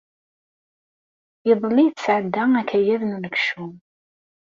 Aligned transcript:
Iḍelli 1.51 1.83
i 1.87 1.91
tesɛedda 1.95 2.43
akayad 2.59 3.01
n 3.05 3.15
unekcum. 3.17 3.73